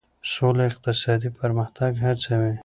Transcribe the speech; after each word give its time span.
سوله 0.33 0.63
اقتصادي 0.71 1.29
پرمختګ 1.39 1.91
هڅوي. 2.05 2.53